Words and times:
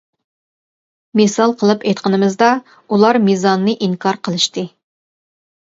مىسال 1.19 1.53
قىلىپ 1.59 1.85
ئېيتقىنىمىزدا 1.89 2.49
ئۇلار 2.97 3.21
مىزاننى 3.29 3.79
ئىنكار 3.89 4.21
قىلىشتى. 4.29 4.65